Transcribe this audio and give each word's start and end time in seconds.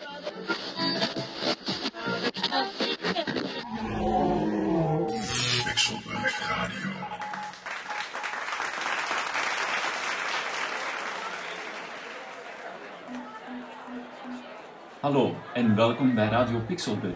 Radio. 0.00 0.32
Hallo 15.00 15.34
en 15.54 15.76
welkom 15.76 16.14
bij 16.14 16.28
Radio 16.28 16.58
Pixelburg. 16.58 17.14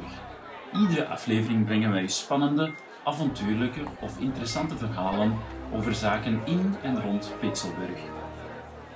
Iedere 0.73 1.07
aflevering 1.07 1.65
brengen 1.65 1.91
wij 1.91 2.07
spannende, 2.07 2.75
avontuurlijke 3.05 3.81
of 4.01 4.19
interessante 4.19 4.77
verhalen 4.77 5.39
over 5.73 5.95
zaken 5.95 6.41
in 6.45 6.75
en 6.83 7.03
rond 7.03 7.33
Pixelburg. 7.41 8.01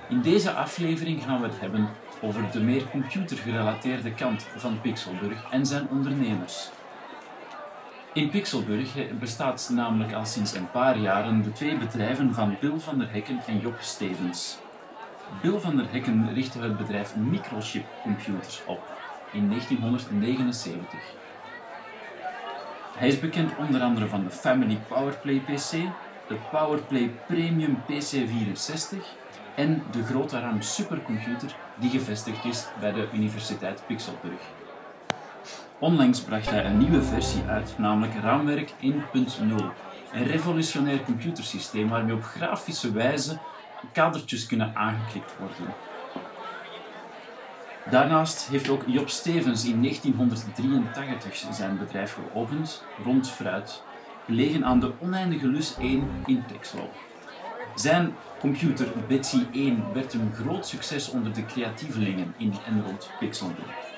In 0.09 0.21
deze 0.21 0.51
aflevering 0.51 1.23
gaan 1.23 1.41
we 1.41 1.47
het 1.47 1.59
hebben 1.59 1.89
over 2.21 2.51
de 2.51 2.59
meer 2.59 2.89
computergerelateerde 2.89 4.13
kant 4.13 4.47
van 4.55 4.81
Pixelburg 4.81 5.51
en 5.51 5.65
zijn 5.65 5.87
ondernemers. 5.89 6.69
In 8.13 8.29
Pixelburg 8.29 9.17
bestaat 9.19 9.69
namelijk 9.73 10.13
al 10.13 10.25
sinds 10.25 10.55
een 10.55 10.71
paar 10.71 10.97
jaren 10.97 11.41
de 11.41 11.51
twee 11.51 11.77
bedrijven 11.77 12.33
van 12.33 12.57
Bill 12.59 12.79
van 12.79 12.97
der 12.97 13.11
Hekken 13.11 13.39
en 13.47 13.59
Job 13.59 13.75
Stevens. 13.79 14.57
Bill 15.41 15.59
van 15.59 15.75
der 15.75 15.91
Hekken 15.91 16.33
richtte 16.33 16.59
het 16.59 16.77
bedrijf 16.77 17.15
Microchip 17.15 17.85
Computers 18.01 18.61
op 18.65 18.81
in 19.31 19.49
1979. 19.49 20.99
Hij 22.97 23.07
is 23.07 23.19
bekend 23.19 23.51
onder 23.57 23.81
andere 23.81 24.07
van 24.07 24.23
de 24.23 24.29
Family 24.29 24.79
Powerplay 24.87 25.39
PC, 25.39 25.71
de 26.27 26.37
Powerplay 26.51 27.11
Premium 27.27 27.77
PC64 27.89 29.20
en 29.55 29.83
de 29.91 30.03
grote 30.03 30.39
RAM 30.39 30.61
supercomputer 30.61 31.55
die 31.75 31.89
gevestigd 31.89 32.45
is 32.45 32.67
bij 32.79 32.91
de 32.91 33.07
Universiteit 33.13 33.83
Pixelburg. 33.87 34.41
Onlangs 35.79 36.21
bracht 36.21 36.49
hij 36.49 36.65
een 36.65 36.77
nieuwe 36.77 37.03
versie 37.03 37.43
uit, 37.47 37.73
namelijk 37.77 38.13
Raamwerk 38.21 38.69
1.0, 38.69 38.75
een 40.11 40.25
revolutionair 40.25 41.03
computersysteem 41.03 41.89
waarmee 41.89 42.15
op 42.15 42.23
grafische 42.23 42.91
wijze 42.91 43.37
kadertjes 43.93 44.45
kunnen 44.45 44.75
aangeklikt 44.75 45.37
worden. 45.39 45.73
Daarnaast 47.89 48.47
heeft 48.47 48.69
ook 48.69 48.83
Job 48.87 49.09
Stevens 49.09 49.65
in 49.65 49.81
1983 49.81 51.43
zijn 51.51 51.77
bedrijf 51.77 52.13
geopend, 52.13 52.83
Rond 53.03 53.29
Fruit, 53.29 53.83
gelegen 54.25 54.65
aan 54.65 54.79
de 54.79 54.91
oneindige 54.99 55.47
Lus 55.47 55.77
1 55.77 56.09
in 56.25 56.43
Texlo. 56.47 56.89
Zijn 57.75 58.15
computer 58.41 58.87
Betsy 59.07 59.45
1 59.53 59.93
werd 59.93 60.13
een 60.13 60.31
groot 60.33 60.67
succes 60.67 61.09
onder 61.09 61.33
de 61.33 61.45
creatievelingen 61.45 62.33
in 62.37 62.53
en 62.65 62.83
rond 62.83 63.09
Pixelburg. 63.19 63.89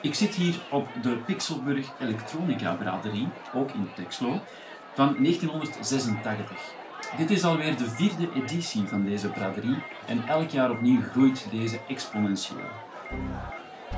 Ik 0.00 0.14
zit 0.14 0.34
hier 0.34 0.54
op 0.70 0.88
de 1.02 1.16
Pixelburg 1.16 1.92
Elektronica 2.00 2.72
Braderie, 2.74 3.28
ook 3.54 3.70
in 3.70 3.88
Texlo, 3.94 4.40
van 4.94 5.16
1986. 5.18 6.74
Dit 7.16 7.30
is 7.30 7.44
alweer 7.44 7.76
de 7.76 7.90
vierde 7.90 8.28
editie 8.34 8.82
van 8.86 9.04
deze 9.04 9.28
braderie 9.28 9.82
en 10.06 10.28
elk 10.28 10.48
jaar 10.48 10.70
opnieuw 10.70 11.02
groeit 11.02 11.46
deze 11.50 11.80
exponentieel. 11.88 12.70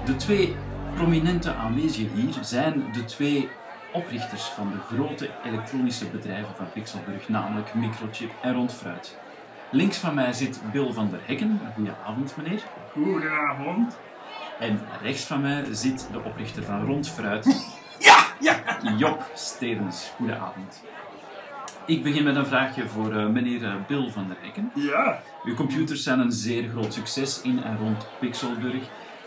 De 0.04 0.16
twee 0.16 0.56
prominente 0.94 1.54
aanwezigen 1.54 2.16
hier 2.16 2.34
zijn 2.40 2.92
de 2.92 3.04
twee 3.04 3.48
oprichters 3.94 4.42
van 4.42 4.70
de 4.70 4.94
grote 4.94 5.30
elektronische 5.44 6.06
bedrijven 6.06 6.54
van 6.56 6.72
Pixelburg, 6.72 7.28
namelijk 7.28 7.74
Microchip 7.74 8.30
en 8.42 8.54
Rondfruit. 8.54 9.18
Links 9.70 9.96
van 9.96 10.14
mij 10.14 10.32
zit 10.32 10.60
Bill 10.72 10.92
van 10.92 11.10
der 11.10 11.20
Hekken. 11.24 11.60
Goedenavond, 11.74 12.36
meneer. 12.36 12.62
Goedenavond. 12.92 13.98
En 14.58 14.80
rechts 15.02 15.24
van 15.24 15.40
mij 15.40 15.64
zit 15.70 16.08
de 16.12 16.22
oprichter 16.24 16.62
van 16.62 16.84
Rondfruit, 16.84 17.46
Ja, 17.98 18.16
ja. 18.40 18.62
Job 18.96 19.30
Stevens. 19.34 20.12
Goedenavond. 20.16 20.82
Ik 21.86 22.02
begin 22.02 22.24
met 22.24 22.36
een 22.36 22.46
vraagje 22.46 22.88
voor 22.88 23.12
eh, 23.12 23.26
meneer 23.26 23.64
eh, 23.64 23.74
Bill 23.86 24.10
van 24.10 24.26
der 24.28 24.36
Hekken. 24.40 24.70
Ja. 24.74 25.20
Uw 25.44 25.54
computers 25.54 26.02
zijn 26.02 26.18
een 26.18 26.32
zeer 26.32 26.68
groot 26.68 26.94
succes 26.94 27.42
in 27.42 27.62
en 27.62 27.78
rond 27.78 28.06
Pixelburg. 28.18 28.82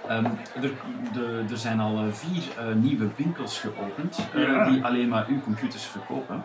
Ehm, 0.08 0.26
er, 0.62 0.72
de, 1.14 1.46
er 1.50 1.58
zijn 1.58 1.80
al 1.80 1.98
eh, 1.98 2.12
vier 2.12 2.44
eh, 2.58 2.74
nieuwe 2.76 3.10
winkels 3.16 3.60
geopend 3.60 4.28
eh, 4.34 4.68
die 4.68 4.84
alleen 4.84 5.08
maar 5.10 5.26
uw 5.28 5.42
computers 5.42 5.86
verkopen. 5.86 6.44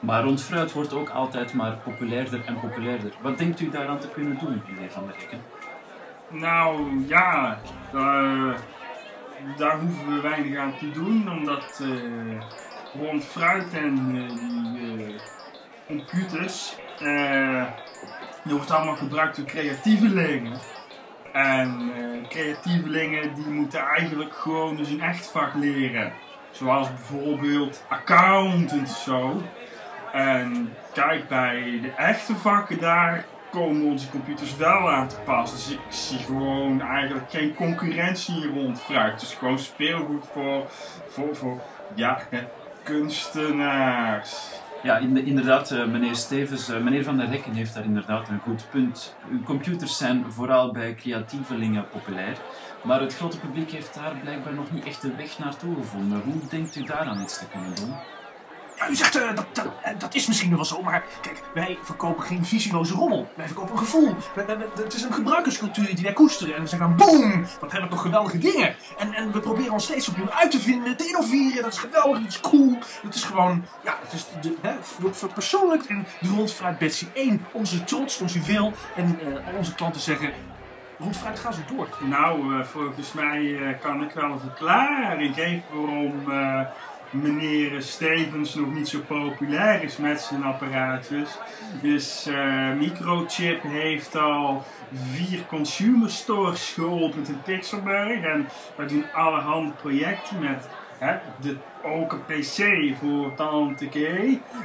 Maar 0.00 0.22
rond 0.22 0.42
fruit 0.42 0.72
wordt 0.72 0.92
ook 0.92 1.08
altijd 1.08 1.54
maar 1.54 1.72
populairder 1.72 2.40
en 2.46 2.60
populairder. 2.60 3.12
Wat 3.20 3.38
denkt 3.38 3.60
u 3.60 3.70
daaraan 3.70 3.98
te 3.98 4.08
kunnen 4.08 4.38
doen, 4.38 4.62
meneer 4.68 4.90
Van 4.90 5.06
der 5.06 5.16
Hekken? 5.18 5.40
Nou, 6.28 6.90
ja. 7.06 7.58
eh, 7.92 8.54
daar 9.56 9.78
hoeven 9.78 10.14
we 10.14 10.20
weinig 10.20 10.58
aan 10.58 10.76
te 10.78 10.90
doen, 10.90 11.30
omdat 11.30 11.82
rond 12.98 13.24
fruit 13.24 13.74
en 13.74 14.12
die 14.74 15.14
computers, 15.86 16.76
die 18.44 18.54
wordt 18.54 18.70
allemaal 18.70 18.96
gebruikt 18.96 19.36
door 19.36 19.44
creatievelingen. 19.44 20.52
En 21.32 21.92
eh, 21.96 22.28
creatievelingen 22.28 23.34
die 23.34 23.46
moeten 23.46 23.80
eigenlijk 23.80 24.34
gewoon 24.34 24.76
dus 24.76 24.88
een 24.88 25.00
echt 25.00 25.26
vak 25.30 25.54
leren. 25.54 26.12
Zoals 26.50 26.88
bijvoorbeeld 26.88 27.84
accountant 27.88 28.88
zo. 28.88 29.42
En 30.12 30.72
kijk, 30.92 31.28
bij 31.28 31.78
de 31.82 31.90
echte 31.96 32.36
vakken 32.36 32.80
daar 32.80 33.24
komen 33.50 33.86
onze 33.86 34.10
computers 34.10 34.56
wel 34.56 34.90
aan 34.90 35.08
te 35.08 35.16
pas. 35.24 35.52
Dus 35.52 35.70
ik 35.70 35.80
zie 35.88 36.18
gewoon 36.18 36.80
eigenlijk 36.80 37.30
geen 37.30 37.54
concurrentie 37.54 38.34
hier 38.34 38.52
rond 38.52 38.80
fruit. 38.80 39.12
Het 39.12 39.22
is 39.22 39.34
gewoon 39.34 39.58
speelgoed 39.58 40.26
voor, 40.32 40.66
voor, 41.08 41.36
voor 41.36 41.60
ja, 41.94 42.20
kunstenaars. 42.82 44.60
Ja, 44.82 44.96
in- 44.98 45.24
inderdaad, 45.26 45.70
eh, 45.70 45.84
meneer 45.86 46.14
Stevens, 46.16 46.68
eh, 46.68 46.80
meneer 46.80 47.04
Van 47.04 47.16
der 47.16 47.28
Hekken 47.28 47.52
heeft 47.52 47.74
daar 47.74 47.84
inderdaad 47.84 48.28
een 48.28 48.38
goed 48.40 48.66
punt. 48.70 49.14
Computers 49.44 49.96
zijn 49.96 50.24
vooral 50.32 50.72
bij 50.72 50.94
creatievelingen 50.94 51.88
populair, 51.88 52.36
maar 52.82 53.00
het 53.00 53.16
grote 53.16 53.38
publiek 53.38 53.70
heeft 53.70 53.94
daar 53.94 54.14
blijkbaar 54.22 54.54
nog 54.54 54.70
niet 54.72 54.84
echt 54.84 55.02
de 55.02 55.14
weg 55.16 55.38
naartoe 55.38 55.74
gevonden. 55.74 56.20
Hoe 56.20 56.40
denkt 56.50 56.76
u 56.76 56.82
daaraan 56.84 57.20
iets 57.22 57.38
te 57.38 57.46
kunnen 57.48 57.74
doen? 57.74 57.94
U 58.90 58.94
zegt 58.94 59.16
eh, 59.16 59.34
dat, 59.34 59.46
dat, 59.52 59.66
eh, 59.82 59.92
dat 59.98 60.14
is 60.14 60.26
misschien 60.26 60.54
wel 60.56 60.64
zo, 60.64 60.82
maar 60.82 61.04
kijk, 61.20 61.42
wij 61.54 61.78
verkopen 61.82 62.22
geen 62.24 62.44
visieloze 62.44 62.94
rommel. 62.94 63.30
Wij 63.36 63.46
verkopen 63.46 63.72
een 63.72 63.78
gevoel. 63.78 64.16
We- 64.34 64.68
het 64.82 64.94
is 64.94 65.02
een 65.02 65.12
gebruikerscultuur 65.12 65.94
die 65.94 66.04
wij 66.04 66.12
koesteren. 66.12 66.54
En 66.54 66.62
we 66.62 66.68
zeggen 66.68 66.96
boom, 66.96 67.46
wat 67.60 67.70
hebben 67.72 67.88
we 67.88 67.94
toch 67.94 68.00
geweldige 68.04 68.38
dingen. 68.38 68.74
En, 68.98 69.14
en 69.14 69.32
we 69.32 69.40
proberen 69.40 69.72
ons 69.72 69.84
steeds 69.84 70.08
opnieuw 70.08 70.30
uit 70.30 70.50
te 70.50 70.60
vinden, 70.60 70.96
te 70.96 71.06
innoveren. 71.06 71.62
Dat 71.62 71.72
is 71.72 71.78
geweldig, 71.78 72.26
is 72.26 72.40
cool. 72.40 72.78
Het 73.02 73.14
is 73.14 73.24
gewoon, 73.24 73.64
ja, 73.84 73.98
het 74.02 74.12
is 74.12 74.26
de, 74.40 74.54
hè, 74.60 74.74
in 75.88 76.06
de 76.20 76.28
rondvraag 76.28 76.78
Betsy 76.78 77.06
1. 77.14 77.46
Onze 77.52 77.84
trots, 77.84 78.20
ons 78.20 78.32
juweel. 78.32 78.72
En 78.96 79.18
eh, 79.20 79.26
al 79.46 79.54
onze 79.56 79.74
klanten 79.74 80.00
zeggen, 80.00 80.32
rondvraag, 80.98 81.40
ga 81.40 81.52
zo 81.52 81.60
door. 81.76 81.88
Nou, 82.00 82.58
eh, 82.60 82.64
volgens 82.66 83.12
mij 83.12 83.58
eh, 83.68 83.80
kan 83.80 84.02
ik 84.02 84.10
wel 84.12 84.24
een 84.30 84.40
verklaring 84.40 85.34
geven 85.34 85.62
waarom 85.72 86.30
eh, 86.30 86.60
meneer 87.10 87.82
Stevens 87.82 88.54
nog 88.54 88.74
niet 88.74 88.88
zo 88.88 89.00
populair 89.06 89.82
is 89.82 89.96
met 89.96 90.20
zijn 90.20 90.44
apparaatjes. 90.44 91.38
Dus 91.82 92.26
eh, 92.26 92.72
Microchip 92.72 93.62
heeft 93.62 94.16
al 94.16 94.64
vier 94.92 95.46
consumer 95.46 96.10
stores 96.10 96.72
geopend 96.72 97.28
in 97.28 97.42
Pixelburg. 97.42 98.22
En 98.22 98.48
wij 98.76 98.86
doen 98.86 99.12
allerhande 99.12 99.72
projecten 99.72 100.38
met 100.38 100.68
hè, 100.98 101.16
de, 101.40 101.56
ook 101.82 102.12
een 102.12 102.24
PC 102.24 102.96
voor 102.98 103.34
Tante 103.34 103.88
K. 103.88 103.94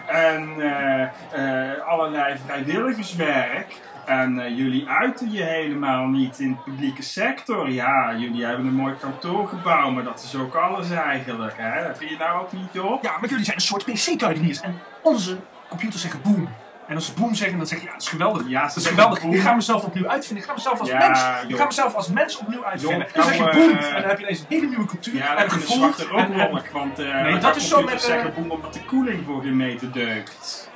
En 0.08 0.50
eh, 0.60 1.02
eh, 1.02 1.88
allerlei 1.88 2.38
vrijwilligerswerk. 2.46 3.82
En 4.06 4.40
eh, 4.40 4.58
jullie 4.58 4.88
uiten 4.88 5.32
je 5.32 5.44
helemaal 5.44 6.06
niet 6.08 6.40
in 6.40 6.50
de 6.52 6.72
publieke 6.72 7.02
sector. 7.04 7.70
Ja, 7.70 8.16
jullie 8.18 8.46
hebben 8.46 8.66
een 8.66 8.74
mooi 8.74 8.94
kantoorgebouw, 9.00 9.90
maar 9.92 10.04
dat 10.04 10.24
is 10.24 10.36
ook 10.40 10.56
alles 10.56 10.90
eigenlijk. 10.92 11.54
Hè? 11.58 11.88
Dat 11.88 11.98
vind 11.98 12.10
je 12.10 12.18
nou 12.18 12.42
ook 12.42 12.52
niet 12.52 12.80
op? 12.80 13.04
Ja, 13.04 13.12
maar 13.20 13.30
jullie 13.30 13.46
zijn 13.46 13.56
een 13.58 13.62
soort 13.64 13.86
PC-kruideniers. 13.86 14.62
En 14.62 14.80
onze 15.02 15.38
computers 15.70 16.02
zeggen 16.02 16.22
boom. 16.24 16.50
En 16.88 16.96
als 16.96 17.06
ze 17.06 17.14
boom 17.14 17.36
zeggen, 17.36 17.58
dan 17.58 17.68
zeg 17.68 17.80
je, 17.80 17.86
ja, 17.86 17.92
dat 17.92 18.02
is 18.02 18.10
geweldig. 18.10 18.48
Ja, 18.48 18.62
dat 18.68 18.76
is 18.76 18.88
geweldig. 18.88 19.22
boom. 19.22 19.34
Ik 19.34 19.42
ga 19.42 19.54
mezelf 19.54 19.84
opnieuw 19.84 20.08
uitvinden. 20.08 20.44
Ik 20.44 20.50
ga 20.50 20.56
mezelf 20.56 20.80
als 20.80 20.90
Ja, 20.90 20.98
mens. 20.98 21.20
Ik 21.48 21.56
ga 21.58 21.66
mezelf 21.66 21.94
als 21.96 22.08
mens 22.10 22.38
opnieuw 22.38 22.66
uitvinden. 22.66 23.00
Joh, 23.08 23.14
dan 23.16 23.24
zeg 23.24 23.36
je 23.38 23.44
boom. 23.44 23.78
eh, 23.78 23.88
en 23.96 24.02
dan 24.02 24.10
heb 24.10 24.18
je 24.20 24.24
ineens 24.24 24.40
een 24.40 24.46
hele 24.50 24.68
nieuwe 24.68 24.86
cultuur. 24.86 25.16
Ja, 25.16 25.36
en 25.36 25.50
gevoel. 25.52 25.84
En- 26.18 26.34
en- 26.34 26.62
want 26.74 27.00
eh 27.00 27.22
Nee, 27.22 27.38
dat 27.38 27.56
is 27.56 27.68
zo 27.68 27.82
met, 27.84 28.02
zeggen 28.02 28.34
boem 28.34 28.52
omdat 28.52 28.74
de 28.74 28.86
koeling 28.86 29.26
voor 29.26 29.42
geen 29.42 29.56
meter 29.56 29.92
deugt. 29.92 30.70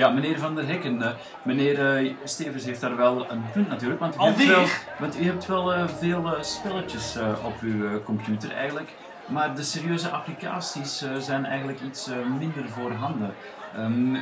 Ja, 0.00 0.08
meneer 0.10 0.38
Van 0.38 0.54
der 0.54 0.66
Hekken, 0.66 1.02
eh, 1.02 1.08
meneer 1.42 1.96
eh, 1.96 2.12
Stevens 2.24 2.64
heeft 2.64 2.80
daar 2.80 2.96
wel 2.96 3.30
een 3.30 3.42
punt 3.52 3.68
natuurlijk. 3.68 4.00
Want 4.00 4.14
u 4.16 4.18
hebt 4.22 4.46
wel, 4.46 4.64
want 4.98 5.20
u 5.20 5.24
hebt 5.24 5.46
wel 5.46 5.74
eh, 5.74 5.88
veel 5.98 6.34
eh, 6.36 6.42
spelletjes 6.42 7.18
op 7.44 7.60
uw 7.60 8.02
computer 8.02 8.52
eigenlijk. 8.52 8.88
Maar 9.26 9.54
de 9.54 9.62
serieuze 9.62 10.08
applicaties 10.08 11.04
zijn 11.18 11.44
eigenlijk 11.44 11.80
iets 11.80 12.10
minder 12.38 12.68
voorhanden. 12.68 13.34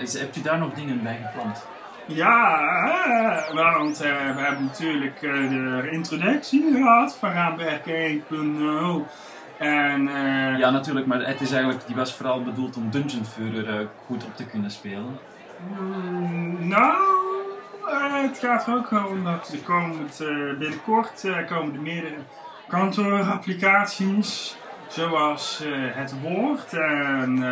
Is- 0.00 0.18
hebt 0.20 0.36
u 0.36 0.42
daar 0.42 0.58
nog 0.58 0.74
dingen 0.74 1.02
bij 1.02 1.18
gepland? 1.26 1.66
Ja, 2.06 3.44
want 3.54 3.98
we 3.98 4.06
hebben 4.36 4.64
natuurlijk 4.64 5.20
de 5.20 5.88
introductie 5.90 6.72
gehad 6.72 7.16
van 7.16 7.30
Raamwerk 7.30 7.86
1.0. 7.86 9.06
En 9.58 10.02
Ja, 10.58 10.70
natuurlijk, 10.70 11.06
maar 11.06 11.20
het 11.26 11.40
is 11.40 11.52
eigenlijk, 11.52 11.86
die 11.86 11.96
was 11.96 12.14
vooral 12.14 12.42
bedoeld 12.42 12.76
om 12.76 12.90
Dungeon 12.90 13.24
Führer 13.24 13.88
goed 14.06 14.24
op 14.24 14.36
te 14.36 14.44
kunnen 14.46 14.70
spelen. 14.70 15.18
Mm, 15.78 16.68
nou, 16.68 17.18
eh, 17.88 18.22
het 18.22 18.38
gaat 18.38 18.66
er 18.66 18.74
ook 18.74 18.90
om 18.90 19.24
dat 19.24 19.52
er 19.52 19.58
komt 19.58 20.20
eh, 20.20 20.58
binnenkort 20.58 21.24
eh, 21.24 21.46
komen 21.46 21.74
er 21.74 21.80
meerdere 21.80 22.16
kantoorapplicaties. 22.68 24.56
Zoals 24.88 25.62
het 25.92 26.20
woord. 26.20 26.72
En 26.72 27.42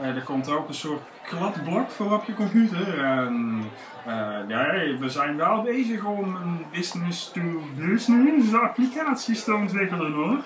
er 0.00 0.22
komt 0.24 0.50
ook 0.50 0.68
een 0.68 0.74
soort 0.74 1.02
kladblok 1.22 1.90
voor 1.90 2.12
op 2.12 2.24
je 2.24 2.34
computer. 2.34 3.04
En 3.04 3.62
nee, 4.46 4.98
we 4.98 5.08
zijn 5.08 5.36
wel 5.36 5.62
bezig 5.62 6.04
om 6.04 6.34
een 6.34 6.66
business-to-business 6.70 8.54
applicaties 8.54 9.44
te 9.44 9.54
ontwikkelen 9.54 10.12
hoor. 10.12 10.38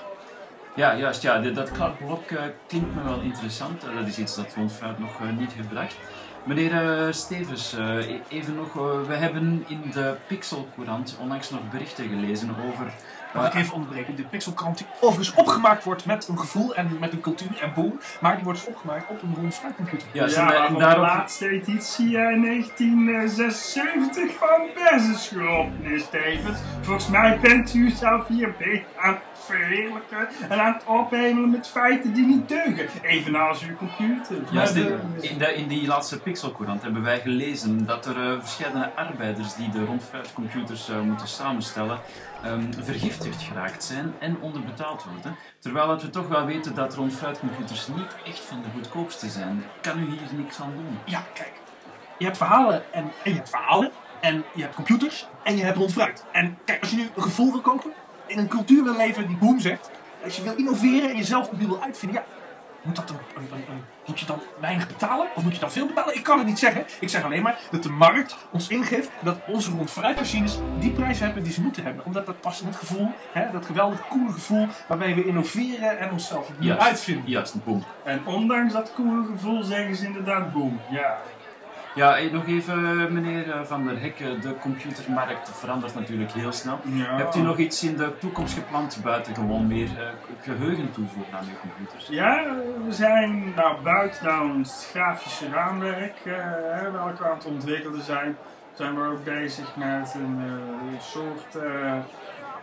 Ja, 0.74 0.96
juist, 0.96 1.22
ja, 1.22 1.38
dat 1.38 1.70
kladblok 1.70 2.22
klinkt 2.66 2.94
me 2.94 3.02
wel 3.02 3.20
interessant. 3.20 3.80
Dat 3.80 4.06
is 4.06 4.18
iets 4.18 4.36
dat 4.36 4.54
Rondfruit 4.54 4.98
nog 4.98 5.20
niet 5.38 5.52
heeft 5.52 5.68
bedacht. 5.68 5.96
Meneer 6.44 6.72
eh, 6.72 7.12
Stevens, 7.12 7.72
eh, 7.74 7.96
e- 7.96 8.20
even 8.28 8.54
nog, 8.54 8.76
eh, 8.76 9.06
we 9.06 9.14
hebben 9.14 9.64
in 9.68 9.90
de 9.92 10.16
Pixel-courant 10.26 11.16
onlangs 11.20 11.50
nog 11.50 11.70
berichten 11.70 12.08
gelezen 12.08 12.50
over... 12.68 12.92
Mag 13.34 13.46
ik 13.46 13.54
even 13.54 13.74
onderbreken? 13.74 14.16
De 14.16 14.22
Pixelkrant 14.22 14.78
die 14.78 14.86
overigens 15.00 15.34
opgemaakt 15.36 15.84
wordt 15.84 16.04
met 16.06 16.28
een 16.28 16.38
gevoel 16.38 16.74
en 16.74 16.96
met 17.00 17.12
een 17.12 17.20
cultuur 17.20 17.58
en 17.60 17.72
boom. 17.74 18.00
Maar 18.20 18.34
die 18.34 18.44
wordt 18.44 18.58
dus 18.58 18.68
opgemaakt 18.68 19.10
op 19.10 19.22
een 19.22 19.34
rond 19.36 19.54
fruitcomputer. 19.54 20.08
Ja, 20.12 20.26
Ja, 20.26 20.52
en, 20.52 20.62
van 20.64 20.72
de 20.74 20.78
daarop- 20.80 21.02
laatste 21.04 21.48
editie 21.48 22.18
eh, 22.18 22.42
1976 22.42 24.30
van 24.38 24.60
Basisschool, 24.74 25.68
meneer 25.82 26.00
Stevens. 26.00 26.58
Volgens 26.80 27.08
mij 27.08 27.38
bent 27.42 27.74
u 27.74 27.90
zelf 27.90 28.26
hier 28.26 28.54
bezig 28.58 28.82
aan 29.00 29.12
het 29.12 29.22
verheerlijken 29.44 30.28
en 30.48 30.60
aan 30.60 30.72
het 30.72 30.84
ophemelen 30.84 31.50
met 31.50 31.68
feiten 31.68 32.12
die 32.12 32.26
niet 32.26 32.48
deugen. 32.48 32.88
Evenals 33.02 33.62
uw 33.62 33.76
computer. 33.76 34.36
Juist, 34.50 34.74
Maar 34.74 34.82
in, 34.84 34.98
de- 35.20 35.28
in, 35.28 35.38
de- 35.38 35.54
in 35.54 35.68
die 35.68 35.86
laatste 35.86 36.20
Pixel-courant 36.20 36.82
hebben 36.82 37.02
wij 37.02 37.20
gelezen 37.20 37.86
dat 37.86 38.06
er 38.06 38.32
eh, 38.32 38.38
verschillende 38.40 38.90
arbeiders 38.94 39.54
die 39.54 39.70
de 39.70 39.84
rondfruitcomputers 39.84 40.88
eh, 40.88 41.00
moeten 41.00 41.28
samenstellen, 41.28 41.98
ehm, 42.42 42.72
vergiftigd 42.78 43.42
geraakt 43.42 43.84
zijn 43.84 44.14
en 44.18 44.40
onderbetaald 44.40 45.04
worden. 45.04 45.36
Terwijl 45.58 45.86
dat 45.86 46.02
we 46.02 46.10
toch 46.10 46.28
wel 46.28 46.44
weten 46.46 46.74
dat 46.74 46.94
rondfruitcomputers 46.94 47.88
niet 47.88 48.16
echt 48.24 48.40
van 48.40 48.62
de 48.62 48.68
goedkoopste 48.74 49.28
zijn. 49.28 49.64
Kan 49.80 49.98
u 49.98 50.04
hier 50.04 50.20
niks 50.32 50.60
aan 50.60 50.72
doen? 50.76 50.98
Ja, 51.04 51.22
kijk. 51.34 51.52
Je 52.18 52.24
hebt 52.24 52.36
verhalen 52.36 52.92
en, 52.92 53.12
je 53.24 53.32
hebt 53.34 53.50
verhalen. 53.50 53.90
En 54.20 54.44
je 54.54 54.62
hebt 54.62 54.74
computers 54.74 55.28
en 55.42 55.56
je 55.56 55.64
hebt 55.64 55.76
rond 55.76 55.92
fruit. 55.92 56.24
En 56.32 56.58
kijk, 56.64 56.80
als 56.80 56.90
je 56.90 56.96
nu 56.96 57.08
een 57.14 57.22
gevoel 57.22 57.52
wil 57.52 57.60
kopen, 57.60 57.92
in 58.26 58.38
een 58.38 58.48
cultuur 58.48 58.84
wil 58.84 58.96
leven 58.96 59.26
die 59.26 59.36
boom 59.36 59.60
zegt. 59.60 59.90
Als 60.24 60.36
je 60.36 60.42
wil 60.42 60.56
innoveren 60.56 61.10
en 61.10 61.16
jezelf 61.16 61.48
opnieuw 61.48 61.68
wil 61.68 61.82
uitvinden, 61.82 62.22
ja. 62.22 62.26
Moet, 62.82 62.96
dat 62.96 63.10
een- 63.10 63.48
moet 64.08 64.20
je 64.20 64.26
dan 64.26 64.40
weinig 64.60 64.86
betalen? 64.86 65.26
Of 65.34 65.42
moet 65.42 65.54
je 65.54 65.60
dan 65.60 65.72
veel 65.72 65.86
betalen? 65.86 66.14
Ik 66.14 66.22
kan 66.22 66.38
het 66.38 66.46
niet 66.46 66.58
zeggen. 66.58 66.84
Ik 67.00 67.08
zeg 67.08 67.24
alleen 67.24 67.42
maar 67.42 67.58
dat 67.70 67.82
de 67.82 67.90
markt 67.90 68.36
ons 68.50 68.68
ingeeft 68.68 69.10
dat 69.22 69.38
onze 69.46 69.70
rond 69.70 69.90
fruitmachines 69.90 70.58
die 70.78 70.90
prijs 70.90 71.18
hebben 71.18 71.42
die 71.42 71.52
ze 71.52 71.60
moeten 71.60 71.84
hebben. 71.84 72.04
Omdat 72.04 72.26
dat 72.26 72.40
past 72.40 72.60
in 72.60 72.66
het 72.66 72.76
gevoel, 72.76 73.08
hè, 73.32 73.50
dat 73.52 73.66
geweldige, 73.66 74.02
coole 74.08 74.32
gevoel 74.32 74.66
waarbij 74.88 75.14
we 75.14 75.24
innoveren 75.24 75.98
en 75.98 76.10
onszelf 76.10 76.48
opnieuw 76.48 76.68
Juist. 76.68 76.86
uitvinden. 76.86 77.30
Juist, 77.30 77.64
boom. 77.64 77.84
En 78.04 78.26
ondanks 78.26 78.72
dat 78.72 78.92
coole 78.94 79.26
gevoel 79.26 79.62
zeggen 79.62 79.96
ze 79.96 80.06
inderdaad 80.06 80.52
boom. 80.52 80.80
Ja. 80.90 81.18
Ja, 81.98 82.16
eh, 82.16 82.32
nog 82.32 82.46
even, 82.46 82.74
eh, 82.74 83.10
meneer 83.10 83.50
eh, 83.50 83.64
Van 83.64 83.84
der 83.86 84.00
Hek. 84.00 84.18
De 84.18 84.54
computermarkt 84.60 85.50
verandert 85.58 85.94
natuurlijk 85.94 86.32
heel 86.32 86.52
snel. 86.52 86.80
ja. 86.84 87.16
Hebt 87.16 87.36
u 87.36 87.40
nog 87.40 87.58
iets 87.58 87.84
in 87.84 87.96
de 87.96 88.18
toekomst 88.18 88.54
gepland 88.54 89.00
buiten 89.02 89.34
gewoon 89.34 89.66
meer 89.66 89.88
eh, 89.98 90.08
geheugen 90.40 90.90
toevoegen 90.90 91.34
aan 91.38 91.44
uw 91.44 91.58
computers? 91.60 92.06
Ja, 92.08 92.44
we 92.86 92.92
zijn 92.92 93.52
nou, 93.56 93.82
buiten 93.82 94.40
ons 94.40 94.88
grafische 94.90 95.48
raamwerk, 95.48 96.16
eh, 96.24 96.32
welke 96.92 97.22
we 97.22 97.28
aan 97.28 97.36
het 97.36 97.46
ontwikkelen 97.46 98.02
zijn, 98.02 98.36
zijn 98.74 98.94
we 98.94 99.06
ook 99.08 99.24
bezig 99.24 99.76
met 99.76 100.14
een 100.14 100.40
soort 101.00 101.56
eh, 101.64 101.92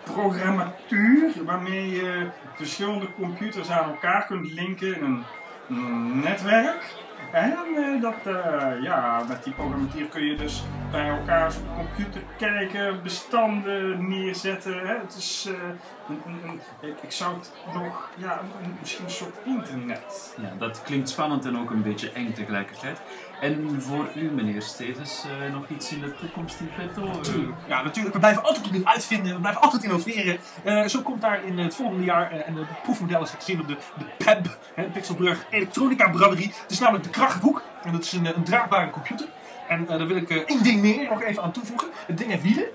programmatuur 0.03 1.31
waarmee 1.45 1.89
je 1.89 2.29
verschillende 2.53 3.07
computers 3.15 3.69
aan 3.71 3.89
elkaar 3.89 4.25
kunt 4.25 4.51
linken 4.51 4.95
in 4.95 5.23
een 5.69 6.19
netwerk. 6.19 7.03
En 7.31 7.57
eh, 7.75 8.01
dat, 8.01 8.35
eh, 8.35 8.81
ja, 8.81 9.23
met 9.27 9.43
die 9.43 9.53
programmatuur 9.53 10.07
kun 10.07 10.25
je 10.25 10.35
dus 10.35 10.63
bij 10.91 11.07
elkaar 11.07 11.47
op 11.47 11.53
de 11.53 11.73
computer 11.75 12.21
kijken, 12.37 13.03
bestanden 13.03 14.07
neerzetten. 14.09 14.79
Hè. 14.79 14.97
Het 14.97 15.15
is, 15.17 15.49
eh, 15.49 16.15
een, 16.25 16.61
ik, 17.01 17.11
zou 17.11 17.35
het 17.35 17.51
nog, 17.73 18.09
ja, 18.15 18.41
misschien 18.79 19.05
een 19.05 19.11
soort 19.11 19.35
internet. 19.45 20.35
Ja, 20.41 20.51
dat 20.57 20.81
klinkt 20.81 21.09
spannend 21.09 21.45
en 21.45 21.57
ook 21.57 21.69
een 21.69 21.83
beetje 21.83 22.11
eng 22.11 22.33
tegelijkertijd. 22.33 23.01
En 23.41 23.81
voor 23.81 24.07
u, 24.15 24.31
meneer 24.31 24.61
Stevens, 24.61 25.23
eh, 25.23 25.53
nog 25.53 25.69
iets 25.69 25.91
in 25.91 25.99
de 26.01 26.15
toekomst 26.15 26.59
in 26.59 26.69
petto? 26.75 27.01
Eh. 27.01 27.67
Ja, 27.67 27.83
natuurlijk. 27.83 28.13
We 28.13 28.19
blijven 28.19 28.43
altijd 28.43 28.65
opnieuw 28.65 28.85
uitvinden. 28.85 29.33
We 29.33 29.39
blijven 29.39 29.61
altijd 29.61 29.83
innoveren. 29.83 30.37
Eh, 30.63 30.85
zo 30.85 31.01
komt 31.01 31.21
daar 31.21 31.43
in 31.43 31.57
het 31.57 31.75
volgende 31.75 32.03
jaar, 32.03 32.31
eh, 32.31 32.47
en 32.47 32.53
de 32.53 32.65
proefmodellen 32.83 33.27
zijn 33.27 33.39
te 33.39 33.45
zien 33.45 33.59
op 33.59 33.67
de, 33.67 33.77
de 33.97 34.05
PEB, 34.25 34.45
hè, 34.75 34.83
Pixelburg 34.83 35.45
Elektronica 35.49 36.09
Braderie. 36.09 36.53
Het 36.61 36.71
is 36.71 36.79
namelijk 36.79 37.03
de 37.03 37.09
krachtboek. 37.09 37.61
En 37.83 37.91
dat 37.91 38.03
is 38.03 38.11
een, 38.11 38.25
een 38.25 38.43
draagbare 38.43 38.89
computer. 38.89 39.27
En 39.67 39.81
eh, 39.89 39.97
daar 39.97 40.07
wil 40.07 40.15
ik 40.17 40.29
eh, 40.29 40.37
één 40.45 40.63
ding 40.63 40.81
meer 40.81 41.09
nog 41.09 41.21
even 41.23 41.43
aan 41.43 41.51
toevoegen. 41.51 41.87
Het 42.07 42.17
ding 42.17 42.29
heeft 42.29 42.43
wielen. 42.43 42.65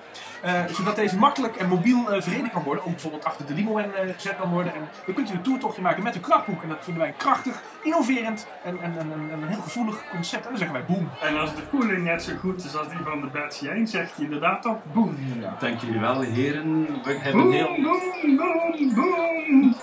eh, 0.43 0.65
zodat 0.67 0.97
deze 0.97 1.17
makkelijk 1.19 1.57
en 1.57 1.69
mobiel 1.69 2.13
eh 2.13 2.23
verreden 2.23 2.51
kan 2.51 2.63
worden. 2.63 2.85
Ook 2.85 2.91
bijvoorbeeld 2.91 3.25
achter 3.25 3.47
de 3.47 3.55
limo 3.55 3.77
en 3.79 3.91
gezet 4.15 4.37
kan 4.37 4.51
worden. 4.51 4.75
En 4.75 4.81
dan 5.07 5.15
kunt 5.15 5.31
u 5.31 5.35
een 5.35 5.43
toertochtje 5.43 5.83
maken 5.83 6.03
met 6.03 6.15
een 6.15 6.21
krachtboek. 6.21 6.63
En 6.63 6.69
dat 6.69 6.79
vinden 6.81 7.03
wij 7.03 7.15
krachtig, 7.17 7.63
innoverend 7.83 8.47
en, 8.65 8.81
en, 8.83 8.99
en, 8.99 9.13
en 9.33 9.43
een 9.43 9.49
heel 9.49 9.61
gevoelig 9.63 10.03
concept. 10.11 10.43
En 10.45 10.49
dan 10.49 10.59
zeggen 10.59 10.77
wij 10.77 10.87
boom. 10.97 11.09
En 11.23 11.37
als 11.39 11.55
de 11.55 11.63
koeling 11.71 12.05
net 12.05 12.23
zo 12.23 12.33
goed 12.41 12.65
is 12.65 12.77
als 12.77 12.89
die 12.89 12.99
van 13.05 13.21
de 13.21 13.27
Betsy 13.27 13.69
1, 13.69 13.87
zegt 13.87 14.17
hij 14.17 14.25
inderdaad 14.25 14.67
ook 14.67 14.81
boom. 14.93 15.17
Dank 15.59 15.81
jullie 15.81 16.01
wel, 16.01 16.21
heren. 16.21 16.87
We 17.05 17.19
hebben 17.19 17.43
Boom, 17.43 17.53
heel... 17.53 17.67
boom, 17.83 18.37
boom, 18.37 18.95
boom. 18.95 19.77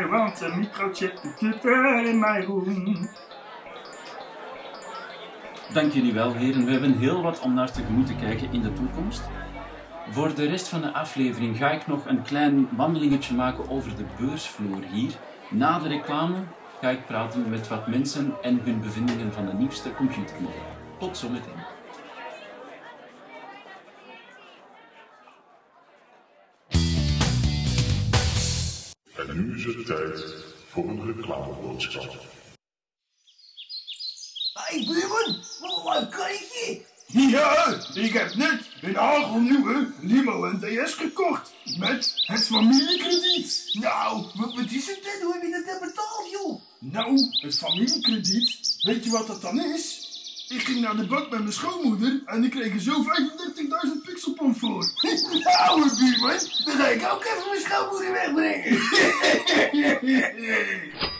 I 0.00 0.06
want 0.06 0.42
a 0.42 0.56
microchip 0.56 1.14
computer 1.20 2.04
in 2.06 2.18
my 2.18 2.40
room. 2.44 3.08
Dank 5.76 5.92
jullie 5.92 6.12
wel, 6.12 6.32
heren. 6.32 6.64
We 6.64 6.70
hebben 6.70 6.98
heel 6.98 7.22
wat 7.22 7.40
om 7.40 7.54
naar 7.54 7.72
tegemoet 7.72 8.06
te 8.06 8.14
kijken 8.14 8.52
in 8.52 8.62
de 8.62 8.72
toekomst. 8.72 9.22
Voor 10.10 10.34
de 10.34 10.46
rest 10.46 10.68
van 10.68 10.80
de 10.80 10.92
aflevering 10.92 11.56
ga 11.56 11.70
ik 11.70 11.86
nog 11.86 12.06
een 12.06 12.22
klein 12.22 12.68
wandelingetje 12.76 13.34
maken 13.34 13.68
over 13.68 13.96
de 13.96 14.04
beursvloer 14.18 14.84
hier. 14.92 15.12
Na 15.50 15.78
de 15.78 15.88
reclame 15.88 16.36
ga 16.80 16.88
ik 16.88 17.06
praten 17.06 17.50
met 17.50 17.68
wat 17.68 17.86
mensen 17.86 18.34
en 18.42 18.60
hun 18.60 18.80
bevindingen 18.80 19.32
van 19.32 19.46
de 19.46 19.52
nieuwste 19.52 19.94
computermodellen. 19.94 20.76
Tot 20.98 21.16
zometeen. 21.16 21.64
En 29.16 29.46
nu 29.46 29.56
is 29.56 29.64
het 29.64 29.86
tijd 29.86 30.44
voor 30.68 30.88
een 30.88 31.04
reclameboodschap. 31.04 32.34
Hey 34.66 34.84
buurman, 34.86 35.40
wat 35.60 35.94
een 35.94 36.00
leuk 36.00 36.10
karretje. 36.10 36.80
Ja, 37.06 37.76
ik 37.96 38.12
heb 38.12 38.34
net 38.34 38.60
een 38.80 38.94
hagelnieuwe 38.94 39.86
Limo 40.00 40.52
NTS 40.52 40.92
gekocht. 40.92 41.52
Met 41.78 42.12
het 42.26 42.46
familiekrediet. 42.46 43.70
Nou, 43.72 44.24
wat, 44.34 44.54
wat 44.54 44.70
is 44.70 44.86
het 44.86 45.00
dan? 45.02 45.22
Hoe 45.22 45.32
heb 45.32 45.42
je 45.42 45.50
dat 45.50 45.66
dan 45.66 45.88
betaald, 45.88 46.30
joh? 46.30 46.60
Nou, 46.78 47.18
het 47.30 47.58
familiekrediet, 47.58 48.78
weet 48.80 49.04
je 49.04 49.10
wat 49.10 49.26
dat 49.26 49.42
dan 49.42 49.60
is? 49.60 50.04
Ik 50.48 50.60
ging 50.60 50.80
naar 50.80 50.96
de 50.96 51.06
bank 51.06 51.30
met 51.30 51.40
mijn 51.40 51.52
schoonmoeder 51.52 52.22
en 52.26 52.44
ik 52.44 52.50
kreeg 52.50 52.72
er 52.72 52.80
zo 52.80 53.04
35.000 53.04 53.08
pixelpomp 54.04 54.58
voor. 54.58 54.84
Nou, 55.44 55.96
buurman, 55.98 56.38
dan 56.64 56.76
ga 56.76 56.88
ik 56.88 57.12
ook 57.12 57.24
even 57.24 57.48
mijn 57.48 57.60
schoonmoeder 57.60 58.12
wegbrengen. 58.12 58.78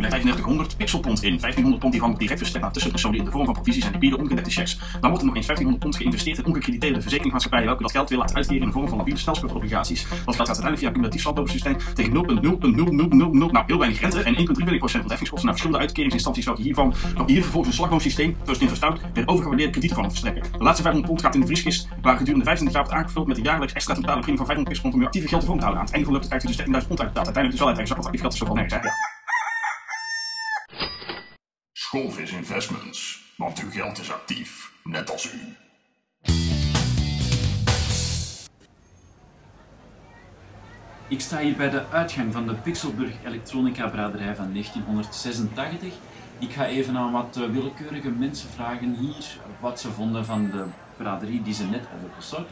U 0.00 0.02
legt 0.02 0.14
3500 0.14 0.76
pixelpond 0.76 1.22
in. 1.22 1.38
1500 1.38 1.78
pond 1.80 1.92
die 1.92 2.00
gewoon 2.00 2.18
direct 2.18 2.38
verstrekt 2.38 2.64
aan 2.64 2.72
tussenpersonen 2.72 3.18
in 3.18 3.24
de 3.24 3.30
vorm 3.30 3.44
van 3.44 3.54
provisies 3.54 3.84
en 3.84 3.92
debiele 3.92 4.18
ongedekte 4.18 4.50
checks. 4.50 4.78
Dan 5.00 5.10
wordt 5.10 5.18
er 5.18 5.26
nog 5.26 5.36
eens 5.36 5.46
1500 5.46 5.78
pond 5.78 5.96
geïnvesteerd 5.96 6.38
in 6.38 6.46
ongecrediteerde 6.46 7.00
verzekeringsmaatschappijen 7.00 7.66
welke 7.66 7.82
dat 7.82 7.92
geld 7.92 8.08
willen 8.08 8.24
laten 8.24 8.36
uitkeren 8.36 8.62
in 8.62 8.68
de 8.68 8.74
vorm 8.74 8.88
van 8.88 8.96
labiele 8.98 9.18
stelselspultobligaties. 9.18 10.02
Dat 10.02 10.34
geld 10.36 10.36
gaat 10.36 10.38
uiteindelijk 10.38 10.78
via 10.78 10.90
cumulatief 10.90 11.22
saldosysteem 11.22 11.76
tegen 11.94 12.12
0,00000, 12.12 13.52
nou 13.52 13.64
heel 13.66 13.78
weinig 13.78 14.00
rente 14.00 14.22
en 14.22 14.34
1,3 14.36 14.78
procent 14.78 15.08
heffingskosten 15.08 15.48
naar 15.48 15.58
verschillende 15.58 15.78
uitkeringsinstanties 15.78 16.44
welke 16.44 16.62
hiervan, 16.62 16.94
welke 17.14 17.32
hier 17.32 17.42
vervolgens 17.42 17.72
een 17.72 17.78
slagboomsysteem, 17.78 18.36
zoals 18.44 18.58
in 18.58 18.68
verstout, 18.68 19.00
met 19.14 19.28
overgewaardeerde 19.28 19.72
kredieten 19.72 19.98
van 19.98 20.08
verstrekken. 20.10 20.42
De 20.42 20.64
laatste 20.64 20.82
500 20.82 21.06
pond 21.06 21.22
gaat 21.22 21.34
in 21.34 21.40
de 21.40 21.46
vrieskist 21.46 21.88
waar 22.02 22.16
gedurende 22.16 22.44
25 22.44 22.72
jaar 22.72 22.86
wordt 22.86 23.00
aangevuld 23.00 23.26
met 23.26 23.36
een 23.36 23.42
jaarlijks 23.42 23.72
extra 23.72 23.94
totale 23.94 24.20
premie 24.20 24.36
van 24.36 24.46
500 24.46 24.68
pixelpond 24.68 24.94
om 24.94 25.00
uw 25.00 25.06
actieve 25.06 25.28
geld 25.28 25.40
te 25.40 25.46
houden. 25.46 25.78
Aan 25.78 25.84
het 25.84 25.94
einde 25.94 26.10
van 26.10 26.20
de 26.20 26.46
dus 26.46 26.58
13.000 26.58 26.66
pond 26.70 27.00
uitbetaald. 27.00 27.26
Uiteindelijk 27.26 27.50
dus 27.50 27.58
wel 27.58 27.68
uittrekken, 27.68 27.94
want 27.94 28.06
actief 28.06 28.20
geld 28.20 28.32
is 28.32 28.38
zoveel 28.38 28.54
nergens. 28.54 29.19
Scholvis 31.90 32.32
Investments, 32.32 33.22
want 33.36 33.58
uw 33.58 33.70
geld 33.70 33.98
is 33.98 34.12
actief. 34.12 34.72
Net 34.84 35.10
als 35.10 35.32
u. 35.32 35.56
Ik 41.08 41.20
sta 41.20 41.38
hier 41.38 41.56
bij 41.56 41.70
de 41.70 41.88
uitgang 41.88 42.32
van 42.32 42.46
de 42.46 42.54
Pixelburg 42.54 43.12
Elektronica 43.24 43.88
Braderij 43.88 44.34
van 44.36 44.52
1986. 44.52 45.94
Ik 46.38 46.52
ga 46.52 46.66
even 46.66 46.96
aan 46.96 47.12
wat 47.12 47.36
eh, 47.36 47.50
willekeurige 47.50 48.10
mensen 48.10 48.50
vragen 48.50 48.94
hier 48.94 49.38
wat 49.60 49.80
ze 49.80 49.90
vonden 49.90 50.24
van 50.24 50.50
de 50.50 50.64
braderie 50.96 51.42
die 51.42 51.54
ze 51.54 51.64
net 51.64 51.86
hebben 51.88 52.10
bezocht. 52.16 52.50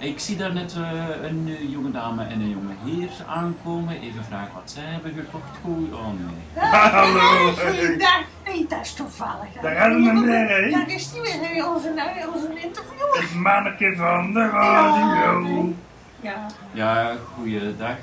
Ik 0.00 0.18
zie 0.18 0.36
daar 0.36 0.52
net 0.52 0.76
eh, 0.76 1.28
een 1.28 1.44
eh, 1.48 1.70
jonge 1.70 1.90
dame 1.90 2.24
en 2.24 2.40
een 2.40 2.50
jonge 2.50 2.74
heer 2.84 3.10
aankomen. 3.26 4.00
Even 4.00 4.24
vragen 4.24 4.54
wat 4.54 4.70
zij 4.70 4.82
hebben 4.84 5.12
gekocht. 5.14 5.58
Goed, 5.64 5.92
oh 5.92 6.06
nee. 6.06 6.64
Hallo. 6.64 7.52
Goeiedag. 7.52 8.22
Hey, 8.42 8.66
dat 8.68 8.80
is 8.80 8.94
toevallig. 8.94 9.52
Daar 9.62 9.76
gaan 9.76 10.04
we 10.04 10.20
weer, 10.20 10.48
hè? 10.48 10.70
Daar 10.70 10.90
is 10.90 11.12
die 11.12 11.20
weer, 11.20 11.68
onze, 11.68 11.92
onze 12.34 12.60
interviewer. 12.60 13.20
Het 13.20 13.34
manneke 13.34 13.94
van 13.96 14.32
de 14.32 14.48
radio. 14.48 15.72
Ja. 16.20 16.46
Ja, 16.72 17.12
goeiedag. 17.34 17.96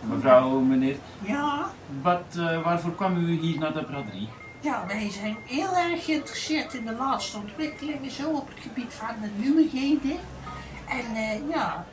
Mevrouw, 0.00 0.58
meneer. 0.58 0.96
Ja. 1.20 1.70
Wat, 2.02 2.24
eh, 2.36 2.62
waarvoor 2.62 2.94
kwam 2.94 3.16
u 3.16 3.38
hier 3.40 3.58
naar 3.58 3.72
de 3.72 3.84
braderie? 3.84 4.28
Ja, 4.60 4.84
wij 4.86 5.10
zijn 5.10 5.36
heel 5.46 5.76
erg 5.76 6.04
geïnteresseerd 6.04 6.74
in 6.74 6.86
de 6.86 6.94
laatste 6.94 7.36
ontwikkelingen 7.36 8.10
zo 8.10 8.30
op 8.30 8.48
het 8.48 8.58
gebied 8.62 8.92
van 8.94 9.14
de 9.22 9.28
nieuwigheden. 9.36 10.18
En 10.88 11.16
eh, 11.16 11.48
ja, 11.50 11.84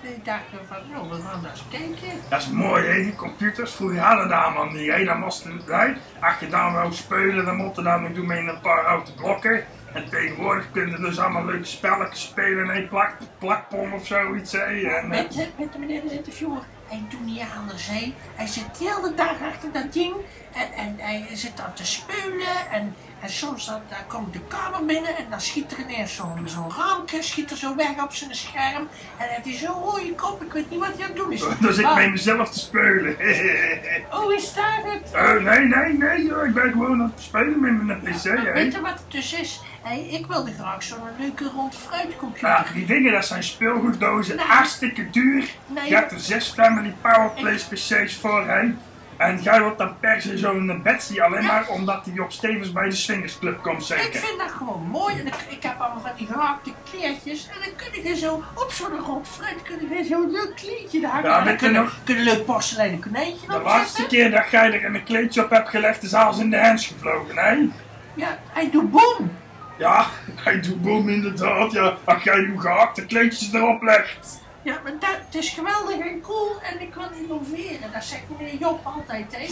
we 0.00 0.16
dachten 0.22 0.58
van, 0.68 0.76
nou, 0.90 1.08
we 1.08 1.14
gaan 1.22 1.42
daar 1.42 1.50
eens 1.50 1.64
kijken. 1.70 2.20
Dat 2.28 2.40
is 2.40 2.48
mooi, 2.50 2.84
hè, 2.86 3.02
die 3.02 3.14
computers. 3.14 3.72
Vroeger 3.72 3.98
hadden 4.00 4.28
dat 4.28 4.38
allemaal 4.38 4.66
niet, 4.70 4.90
hè. 4.90 5.04
Dat 5.04 5.18
moest 5.18 5.44
het 5.44 5.70
uit. 5.70 5.96
Als 6.20 6.34
je 6.40 6.48
dan 6.48 6.72
wou 6.72 6.92
spelen, 6.92 7.44
dan 7.44 7.56
mocht 7.56 7.76
je 7.76 7.82
dat 7.82 8.00
nog 8.00 8.12
doen 8.12 8.26
met 8.26 8.38
een 8.38 8.60
paar 8.62 8.84
houten 8.84 9.14
blokken. 9.14 9.64
En 9.94 10.08
tegenwoordig 10.08 10.70
kunnen 10.72 11.00
dus 11.00 11.18
allemaal 11.18 11.44
leuke 11.44 11.64
spelletjes 11.64 12.22
spelen. 12.22 12.68
hè. 12.68 12.82
plak, 12.82 13.12
plakpom 13.38 13.92
of 13.92 14.06
zoiets, 14.06 14.52
hè. 14.52 14.58
En, 14.58 15.02
eh, 15.02 15.08
Met, 15.08 15.32
de- 15.32 15.48
met 15.58 15.72
de 15.72 15.78
meneer 15.78 16.02
de 16.02 16.14
interviewer. 16.16 16.62
Hij 16.88 17.02
doet 17.08 17.24
niet 17.24 17.42
anders, 17.58 17.86
hè. 17.90 18.14
Hij 18.34 18.46
zit 18.46 18.78
de 18.78 18.84
hele 18.94 19.14
dag 19.14 19.34
achter 19.52 19.72
dat 19.72 19.92
ding. 19.92 20.14
En, 20.52 20.72
en 20.76 20.94
hij 20.98 21.26
zit 21.32 21.56
dan 21.56 21.72
te 21.74 21.86
spelen. 21.86 22.70
En, 22.70 22.94
en 23.20 23.30
soms 23.30 23.66
dan, 23.66 23.80
dan 23.88 24.06
komt 24.06 24.32
de 24.32 24.40
kamer 24.48 24.84
binnen. 24.84 25.16
En 25.16 25.24
dan 25.30 25.40
schiet 25.40 25.72
er 25.72 25.78
ineens 25.78 26.14
zo'n 26.14 26.42
zo'n 26.44 26.72
raamke. 26.78 27.22
Schiet 27.22 27.50
er 27.50 27.56
zo 27.56 27.76
weg 27.76 28.02
op 28.02 28.14
zijn 28.14 28.34
scherm. 28.34 28.88
En 29.16 29.26
dan 29.26 29.28
heeft 29.28 29.44
hij 29.44 29.54
zo'n 29.54 29.82
rode 29.82 30.14
kop. 30.14 30.42
Ik 30.42 30.52
weet 30.52 30.70
niet 30.70 30.80
wat 30.80 30.88
hij 30.96 31.02
aan 31.02 31.10
het 31.10 31.16
doen 31.16 31.32
is. 31.32 31.40
dan 31.60 31.72
zit 31.72 31.86
ik 31.86 31.94
bij 31.94 32.10
mezelf 32.10 32.50
te 32.50 32.58
spelen. 32.58 33.16
Oh, 34.12 34.32
is 34.32 34.54
daar 34.54 34.82
het? 34.84 35.10
Oh, 35.14 35.44
nee, 35.44 35.66
nee, 35.66 35.92
nee, 35.92 36.24
joh. 36.24 36.46
Ik 36.46 36.54
ben 36.54 36.72
gewoon 36.72 37.00
aan 37.00 37.12
het 37.14 37.22
spelen 37.22 37.60
met 37.60 37.82
mijn 37.82 38.00
pc. 38.00 38.52
Weet 38.54 38.72
je 38.72 38.80
wat 38.80 38.92
het 38.92 39.10
dus 39.10 39.32
is? 39.32 39.60
Hé, 39.82 39.94
ik 39.94 40.26
wilde 40.26 40.52
graag 40.52 40.82
zo'n 40.82 40.98
leuke 41.18 41.44
rond 41.54 41.76
fruitcomputer. 41.76 42.48
Ja, 42.48 42.64
die 42.74 42.86
dingen, 42.86 43.12
dat 43.12 43.26
zijn 43.26 43.42
speelgoeddozen. 43.42 44.36
Nee. 44.36 44.46
Hartstikke 44.46 45.10
duur. 45.10 45.54
Nee. 45.66 45.88
Je 45.88 45.94
hebt 45.94 46.12
er 46.12 46.20
zes 46.20 46.48
Family 46.48 46.94
Powerplace 47.00 47.68
PC's 47.68 48.16
voor, 48.16 48.46
hè. 48.46 48.74
En 49.22 49.42
jij 49.42 49.58
wilt 49.60 49.78
dan 49.78 49.98
per 50.00 50.22
se 50.22 50.38
zo'n 50.38 50.80
Betsy 50.82 51.20
alleen 51.20 51.44
maar 51.44 51.68
omdat 51.68 52.04
die 52.04 52.22
op 52.22 52.32
Stevens 52.32 52.72
bij 52.72 52.88
de 52.88 52.94
Swingers 52.94 53.38
Club 53.38 53.62
komt, 53.62 53.80
Ik 53.80 53.86
zeker. 53.86 54.20
vind 54.20 54.38
dat 54.38 54.50
gewoon 54.50 54.82
mooi. 54.82 55.18
En 55.18 55.26
ik, 55.26 55.34
ik 55.48 55.62
heb 55.62 55.80
allemaal 55.80 56.00
van 56.00 56.10
die 56.16 56.26
gehaakte 56.26 56.70
kleertjes. 56.90 57.48
En 57.48 57.56
dan 57.64 57.74
kun 57.76 58.02
je 58.10 58.16
zo 58.16 58.42
op 58.54 58.70
zo'n 58.72 58.98
rond 59.06 59.28
fruit 59.28 59.62
kun 59.62 59.96
je 59.98 60.04
zo'n 60.04 60.30
leuk 60.30 60.52
kleedje 60.56 61.00
daar. 61.00 61.10
Ja, 61.10 61.38
en 61.38 61.44
dan 61.44 61.44
weet 61.44 61.52
je 61.52 61.66
kun 61.66 61.72
je, 61.74 61.78
nog- 61.80 61.98
kun 62.04 62.14
je 62.14 62.20
een 62.20 62.26
leuk 62.26 62.44
porseleinen 62.44 63.00
konijntje 63.00 63.46
De 63.46 63.60
laatste 63.64 64.06
keer 64.06 64.30
dat 64.30 64.50
jij 64.50 64.72
er 64.72 64.84
een 64.84 65.04
kleedje 65.04 65.44
op 65.44 65.50
hebt 65.50 65.68
gelegd, 65.68 66.02
is 66.02 66.14
alles 66.14 66.38
in 66.38 66.50
de 66.50 66.56
hens 66.56 66.86
gevlogen, 66.86 67.36
hè? 67.36 67.68
Ja, 68.14 68.38
hij 68.52 68.70
doet 68.70 68.90
boom. 68.90 69.32
Ja, 69.78 70.06
hij 70.34 70.60
doet 70.60 70.82
boom 70.82 71.08
inderdaad, 71.08 71.72
ja. 71.72 71.96
Als 72.04 72.22
jij 72.22 72.38
uw 72.38 72.58
gehakte 72.58 73.06
kleedjes 73.06 73.52
erop 73.52 73.82
legt. 73.82 74.40
Ja, 74.62 74.80
maar 74.82 74.92
dat, 74.98 75.16
het 75.26 75.34
is 75.34 75.48
geweldig 75.50 75.98
en 75.98 76.20
cool. 76.20 76.60
En 76.62 76.80
ik 76.80 76.94
wil 76.94 77.08
innoveren. 77.22 77.92
Dat 77.92 78.04
zegt 78.04 78.22
meneer 78.38 78.54
Job 78.54 78.80
altijd, 78.86 79.36
hè. 79.36 79.46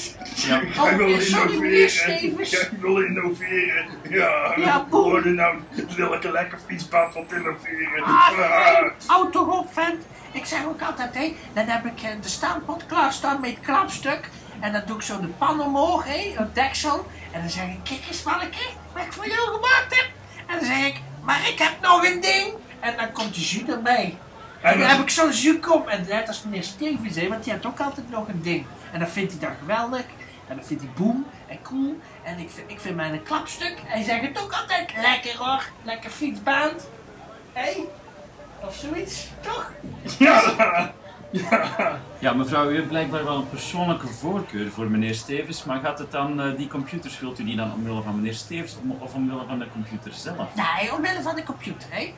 Ja, 0.49 0.97
wil 0.97 1.13
Oh, 1.15 1.19
sorry, 1.21 1.59
meneer. 1.59 1.89
Stevens. 1.91 2.51
Jij 2.51 2.69
wil 2.81 2.97
innoveren. 3.01 3.87
Ja, 4.09 4.53
Ja, 4.57 4.85
boem. 4.91 5.03
worden 5.03 5.35
nou 5.35 5.59
welke 5.97 6.31
lekker 6.31 6.59
van 6.91 7.23
het 7.23 7.33
innoveren. 7.33 8.03
Ah, 8.05 8.29
Ah. 8.39 8.91
houd 9.07 9.33
toch 9.33 9.59
op, 9.59 9.73
vent. 9.73 10.05
Ik 10.33 10.45
zeg 10.45 10.65
ook 10.65 10.83
altijd, 10.83 11.15
hé, 11.15 11.37
dan 11.53 11.67
heb 11.67 11.85
ik 11.85 12.03
eh, 12.03 12.11
de 12.21 12.29
staanpot 12.29 12.87
klaarstaan 12.87 13.41
met 13.41 13.51
het 13.51 13.61
klapstuk. 13.61 14.29
En 14.61 14.73
dan 14.73 14.83
doe 14.87 14.97
ik 14.97 15.03
zo 15.03 15.21
de 15.21 15.27
pan 15.27 15.61
omhoog, 15.61 16.05
hé, 16.05 16.33
het 16.37 16.55
deksel. 16.55 17.07
En 17.33 17.41
dan 17.41 17.51
zeg 17.51 17.65
ik, 17.65 17.79
kijk 17.85 18.01
eens, 18.09 18.23
manneke, 18.23 18.59
wat 18.93 19.03
ik 19.05 19.13
voor 19.13 19.27
jou 19.29 19.41
gemaakt 19.55 19.87
heb. 19.97 20.09
En 20.47 20.57
dan 20.59 20.65
zeg 20.67 20.87
ik, 20.87 21.01
maar 21.25 21.49
ik 21.49 21.59
heb 21.59 21.73
nog 21.81 22.05
een 22.05 22.21
ding. 22.21 22.53
En 22.81 22.97
dan 22.97 23.13
komt 23.13 23.35
de 23.35 23.41
jus 23.41 23.63
erbij. 23.69 24.19
En 24.63 24.79
dan 24.79 24.89
heb 24.89 25.01
ik 25.01 25.11
zo'n 25.11 25.31
jus-kop. 25.31 25.89
En 25.89 26.05
net 26.09 26.29
als 26.29 26.43
meneer 26.43 26.63
Stevens, 26.65 27.17
hè, 27.17 27.29
want 27.29 27.45
die 27.45 27.53
heeft 27.53 27.67
ook 27.67 27.81
altijd 27.81 28.11
nog 28.11 28.29
een 28.29 28.43
ding. 28.43 28.65
En 28.93 28.99
dan 28.99 29.09
vindt 29.09 29.33
hij 29.33 29.41
dat 29.49 29.57
geweldig. 29.61 30.05
En 30.49 30.57
dan 30.57 30.65
vindt 30.65 30.83
hij 30.83 30.93
boem 30.97 31.27
en 31.49 31.63
cool. 31.63 31.99
En 32.23 32.39
ik 32.39 32.51
vind, 32.51 32.71
ik 32.71 32.81
vind 32.81 32.97
mijn 32.97 33.23
klapstuk. 33.23 33.75
Hij 33.85 34.03
zegt 34.03 34.21
het 34.23 34.43
ook 34.43 34.53
altijd, 34.53 34.93
lekker 35.03 35.37
hoor, 35.39 35.63
lekker 35.83 36.11
fietsband. 36.11 36.89
Hé? 37.53 37.81
Of 38.67 38.75
zoiets, 38.75 39.27
toch? 39.41 39.73
Ja, 40.19 40.43
ja. 41.31 41.99
Ja, 42.19 42.33
mevrouw, 42.33 42.71
u 42.71 42.75
hebt 42.77 42.89
blijkbaar 42.89 43.25
wel 43.25 43.37
een 43.37 43.49
persoonlijke 43.49 44.07
voorkeur 44.07 44.71
voor 44.71 44.91
meneer 44.91 45.15
Stevens, 45.15 45.65
maar 45.65 45.81
gaat 45.81 45.99
het 45.99 46.11
dan, 46.13 46.41
eh, 46.41 46.57
die 46.57 46.69
computers, 46.69 47.21
wilt 47.21 47.39
u 47.39 47.45
die 47.45 47.57
dan 47.57 47.73
omwille 47.73 48.03
van 48.03 48.17
meneer 48.17 48.35
Stevens 48.35 48.77
om- 48.83 48.97
of 49.01 49.15
omwille 49.15 49.43
van 49.49 49.59
de 49.59 49.67
computer 49.73 50.13
zelf? 50.13 50.49
Nee, 50.55 50.95
omwille 50.95 51.23
van 51.23 51.35
de 51.35 51.43
computer, 51.43 51.89
hè? 51.91 52.15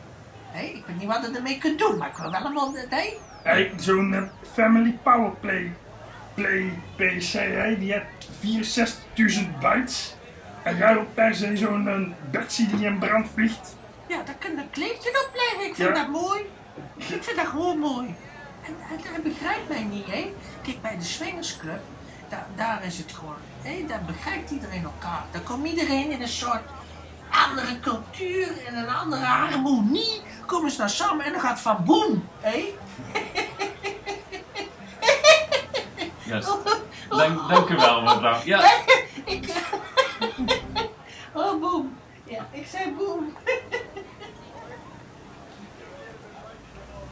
Hé, 0.53 0.65
ik 0.65 0.83
weet 0.87 0.99
niet 0.99 1.07
wat 1.09 1.27
je 1.27 1.37
ermee 1.37 1.59
kunt 1.59 1.79
doen, 1.79 1.99
maar 1.99 2.09
ik 2.09 2.17
wil 2.17 2.31
wel 2.31 2.45
een 2.45 2.53
man, 2.53 2.77
hè? 2.89 3.17
Hey, 3.43 3.73
zo'n 3.77 4.15
eh, 4.15 4.23
Family 4.53 4.99
Powerplay 5.03 5.73
Play 6.35 6.73
PC, 6.97 7.33
hè, 7.33 7.79
die 7.79 7.93
heeft 7.93 8.29
64.000 9.35 9.59
bytes. 9.61 10.15
En 10.63 10.77
jij 10.77 10.95
wilt 10.95 11.15
per 11.15 11.35
se 11.35 11.57
zo'n 11.57 11.89
eh, 11.89 12.31
Betsy 12.31 12.67
die 12.71 12.87
in 12.87 12.99
brand 12.99 13.27
vliegt. 13.35 13.77
Ja, 14.07 14.23
daar 14.23 14.35
kun 14.39 14.51
je 14.51 14.57
een 14.57 14.71
kleedje 14.71 15.09
op 15.11 15.31
leggen. 15.35 15.69
Ik 15.69 15.75
vind 15.75 15.89
Ja. 15.89 15.95
dat 15.95 16.09
mooi. 16.09 16.41
Ik 16.97 17.23
vind 17.23 17.37
dat 17.37 17.47
gewoon 17.47 17.79
mooi. 17.79 18.15
En, 18.67 18.75
en 18.91 18.99
hij 19.13 19.23
begrijpt 19.23 19.69
mij 19.69 19.83
niet, 19.85 20.07
hè? 20.07 20.33
Kijk, 20.63 20.83
bij 20.83 20.97
de 20.99 21.05
Swingersclub, 21.05 21.81
daar, 22.29 22.47
daar 22.57 22.85
is 22.85 22.99
het 22.99 23.13
gewoon, 23.13 23.37
hè? 23.63 23.85
Daar 23.89 24.03
begrijpt 24.07 24.51
iedereen 24.51 24.85
elkaar. 24.85 25.23
Daar 25.31 25.41
komt 25.43 25.67
iedereen 25.67 26.11
in 26.11 26.23
een 26.23 26.29
soort 26.29 26.63
andere 27.33 27.81
cultuur 27.81 28.49
en 28.67 28.77
een 28.77 28.89
andere 28.89 29.25
harmonie. 29.25 30.21
Komen 30.47 30.71
ze 30.71 30.77
daar 30.77 30.91
samen 30.91 31.25
en 31.25 31.33
dan 31.33 31.41
gaat 31.41 31.61
van 31.61 31.85
boem? 31.85 32.29
Juist. 36.25 36.59
Dank, 37.09 37.49
dank 37.49 37.69
u 37.69 37.77
wel, 37.77 38.03
mevrouw. 38.03 38.41
Ja, 38.45 38.71
ik... 39.25 39.53
oh, 41.33 41.61
boem. 41.61 41.97
Ja, 42.25 42.47
ik 42.51 42.67
zei 42.67 42.95
boem. 42.99 43.37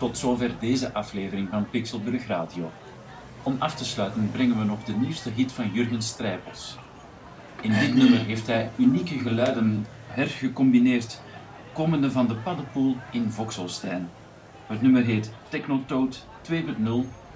tot 0.01 0.19
zover 0.19 0.51
deze 0.61 0.93
aflevering 0.93 1.49
van 1.51 1.71
Pixelburg 1.71 2.27
Radio. 2.27 2.71
Om 3.43 3.57
af 3.59 3.75
te 3.75 3.85
sluiten 3.85 4.31
brengen 4.33 4.59
we 4.59 4.65
nog 4.65 4.85
de 4.85 4.93
nieuwste 4.93 5.31
hit 5.31 5.53
van 5.53 5.71
Jurgen 5.73 6.03
Strijpels. 6.03 6.79
In 7.61 7.73
dit 7.79 7.95
nummer 7.95 8.19
heeft 8.19 8.47
hij 8.47 8.71
unieke 8.77 9.19
geluiden 9.19 9.87
hergecombineerd, 10.11 11.21
komende 11.73 12.11
van 12.11 12.27
de 12.27 12.35
paddenpoel 12.35 12.97
in 13.11 13.31
Vokselstein. 13.31 14.09
Het 14.67 14.83
nummer 14.83 15.05
heet 15.05 15.33
Technotoad 15.49 16.27
2.0, 16.51 16.55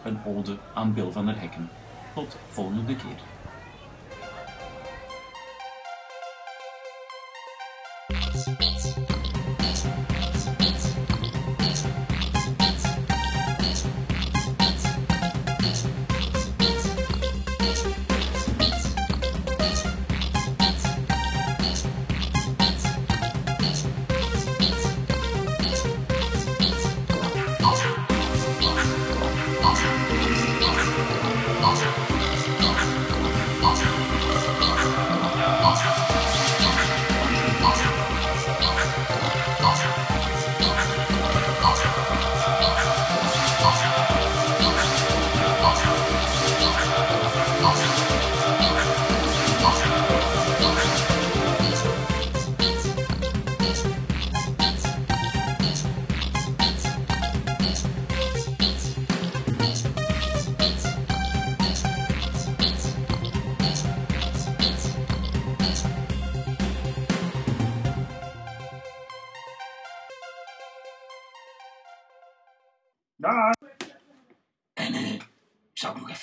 een 0.05 0.19
ode 0.27 0.59
aan 0.75 0.95
Bill 0.95 1.11
van 1.11 1.27
der 1.27 1.41
Hekken. 1.41 1.69
Tot 2.15 2.39
volgende 2.49 2.97
keer. 2.97 3.34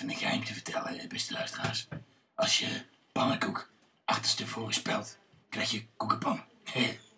Even 0.02 0.14
een 0.14 0.20
geheimte 0.20 0.54
vertellen, 0.54 1.00
eh, 1.00 1.08
beste 1.08 1.34
luisteraars. 1.34 1.88
Als 2.36 2.60
je 2.60 2.86
pannenkoek 3.12 3.72
achterste 4.06 4.48
voor 4.48 4.74
spelt, 4.74 5.18
krijg 5.50 5.72
je 5.72 5.86
koekenpan. 5.98 6.44